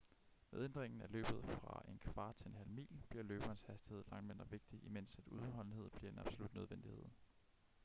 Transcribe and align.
med 0.51 0.63
ændringen 0.63 1.01
af 1.01 1.09
løbet 1.11 1.43
fra 1.49 1.83
en 1.87 1.97
kvart 1.99 2.35
til 2.35 2.47
en 2.47 2.53
halv 2.55 2.69
mil 2.69 3.01
bliver 3.09 3.23
løberens 3.23 3.63
hastighed 3.63 4.03
langt 4.11 4.27
mindre 4.27 4.49
vigtig 4.49 4.83
imens 4.83 5.15
at 5.17 5.27
udholdenhed 5.27 5.89
bliver 5.89 6.11
en 6.11 6.19
absolut 6.19 6.53
nødvendighed 6.55 7.05